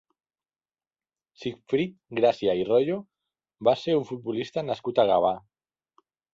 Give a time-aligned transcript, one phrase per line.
[1.41, 2.97] Sígfrid Gràcia i Royo
[3.71, 5.39] va ser un futbolista nascut a Gavà.